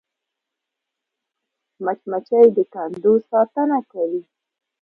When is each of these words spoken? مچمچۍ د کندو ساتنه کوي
مچمچۍ 1.85 2.47
د 2.55 2.57
کندو 2.73 3.13
ساتنه 3.29 3.77
کوي 3.91 4.21